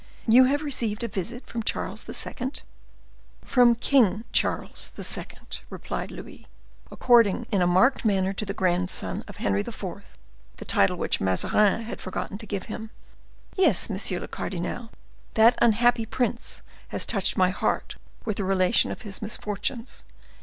"You 0.27 0.45
have 0.45 0.63
received 0.63 1.03
a 1.03 1.07
visit 1.07 1.45
from 1.45 1.61
Charles 1.61 2.09
II.?" 2.09 2.53
"From 3.45 3.75
King 3.75 4.23
Charles 4.31 4.91
II.," 4.97 5.25
replied 5.69 6.09
Louis, 6.09 6.47
according 6.89 7.45
in 7.51 7.61
a 7.61 7.67
marked 7.67 8.03
manner 8.03 8.33
to 8.33 8.43
the 8.43 8.55
grandson 8.55 9.23
of 9.27 9.37
Henry 9.37 9.59
IV. 9.59 10.17
the 10.57 10.65
title 10.65 10.97
which 10.97 11.21
Mazarin 11.21 11.81
had 11.83 12.01
forgotten 12.01 12.39
to 12.39 12.47
give 12.47 12.63
him. 12.63 12.89
"Yes, 13.55 13.91
monsieur 13.91 14.17
le 14.17 14.27
cardinal, 14.27 14.89
that 15.35 15.53
unhappy 15.61 16.07
prince 16.07 16.63
has 16.87 17.05
touched 17.05 17.37
my 17.37 17.51
heart 17.51 17.95
with 18.25 18.37
the 18.37 18.43
relation 18.43 18.91
of 18.91 19.03
his 19.03 19.21
misfortunes. 19.21 20.03